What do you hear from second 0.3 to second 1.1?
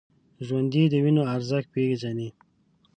ژوندي د